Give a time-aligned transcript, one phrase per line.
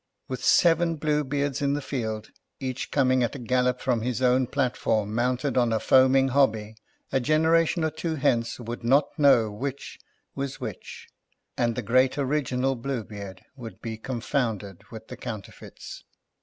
[0.27, 4.47] With seven Blue Beards in the field, each coming at a gallop from his own
[4.47, 6.73] platform mounted on a foaming hobby,
[7.11, 9.99] a generation or two hence would not know which
[10.33, 11.07] was which,
[11.55, 16.03] and the great original Blue Beard would be confounded with the counterfeits.